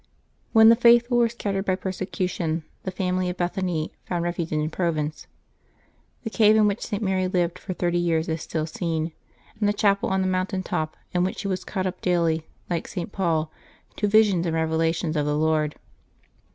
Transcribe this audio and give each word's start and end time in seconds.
When 0.51 0.69
the 0.69 0.75
faithful 0.75 1.19
were 1.19 1.29
scattered 1.29 1.65
by 1.65 1.75
persecution 1.75 2.63
the 2.85 2.89
family 2.89 3.29
of 3.29 3.37
Bethany 3.37 3.93
found 4.05 4.23
refuge 4.23 4.51
in 4.51 4.67
Provence. 4.71 5.27
The 6.23 6.31
cave 6.31 6.55
in 6.55 6.65
which 6.65 6.81
St. 6.87 7.03
Mary 7.03 7.27
lived 7.27 7.59
for 7.59 7.75
thirty 7.75 7.99
years 7.99 8.27
is 8.27 8.41
still 8.41 8.65
seen, 8.65 9.11
and 9.59 9.69
the 9.69 9.73
chapel 9.73 10.09
on 10.09 10.21
the 10.21 10.27
mountain 10.27 10.63
top, 10.63 10.97
in 11.13 11.23
which 11.23 11.37
she 11.37 11.47
was 11.47 11.63
caught 11.63 11.85
up 11.85 12.01
daily, 12.01 12.47
like 12.67 12.87
St. 12.87 13.11
Paul, 13.11 13.51
to 13.97 14.07
"visions 14.07 14.47
and 14.47 14.55
revelations 14.55 15.15
of 15.15 15.27
the 15.27 15.37
Lord." 15.37 15.75